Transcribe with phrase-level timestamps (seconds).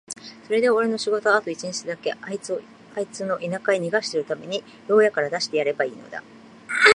[0.47, 2.61] それでおれの仕事はあと一日だけ、あいつを
[2.95, 6.23] あいつの田舎へ逃してやるために牢屋から出してやればいいのだ。